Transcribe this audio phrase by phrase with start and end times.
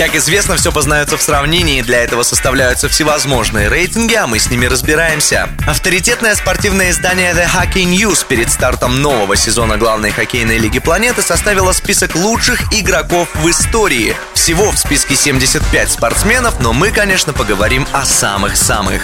[0.00, 4.64] Как известно, все познается в сравнении, для этого составляются всевозможные рейтинги, а мы с ними
[4.64, 5.50] разбираемся.
[5.68, 11.72] Авторитетное спортивное издание The Hockey News перед стартом нового сезона главной хоккейной лиги планеты составило
[11.72, 14.16] список лучших игроков в истории.
[14.32, 19.02] Всего в списке 75 спортсменов, но мы, конечно, поговорим о самых-самых.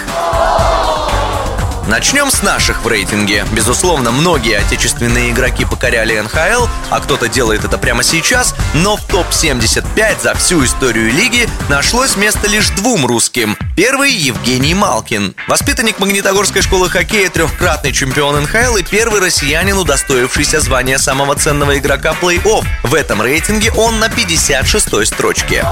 [1.87, 3.45] Начнем с наших в рейтинге.
[3.53, 10.21] Безусловно, многие отечественные игроки покоряли НХЛ, а кто-то делает это прямо сейчас, но в топ-75
[10.21, 13.57] за всю историю лиги нашлось место лишь двум русским.
[13.77, 15.33] Первый– Евгений Малкин.
[15.47, 22.13] Воспитанник Магнитогорской школы хоккея, трехкратный чемпион НХЛ и первый россиянин, удостоившийся звания самого ценного игрока
[22.21, 22.65] плей-офф.
[22.83, 25.63] В этом рейтинге он на 56-й строчке.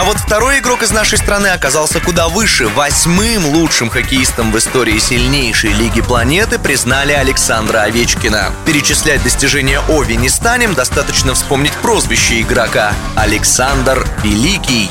[0.00, 2.68] А вот второй игрок из нашей страны оказался куда выше.
[2.68, 8.50] Восьмым лучшим хоккеистом в истории сильнейшей лиги планеты признали Александра Овечкина.
[8.64, 14.88] Перечислять достижения Ови не станем, достаточно вспомнить прозвище игрока– Александр Великий.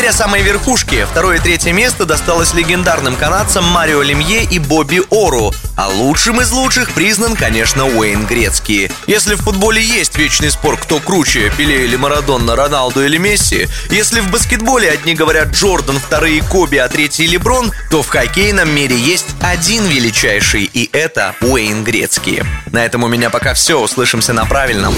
[0.00, 1.04] Теперь о самой верхушке.
[1.04, 5.52] Второе и третье место досталось легендарным канадцам Марио Лемье и Бобби Ору.
[5.76, 8.90] А лучшим из лучших признан, конечно, Уэйн Грецкий.
[9.06, 14.20] Если в футболе есть вечный спор, кто круче, Пеле или Марадонна, Роналду или Месси, если
[14.20, 19.26] в баскетболе одни говорят Джордан, вторые Коби, а третий Леброн, то в хоккейном мире есть
[19.42, 22.42] один величайший, и это Уэйн Грецкий.
[22.72, 23.78] На этом у меня пока все.
[23.78, 24.94] Услышимся на правильном.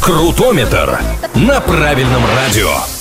[0.00, 1.00] Крутометр
[1.34, 2.95] на правильном радио.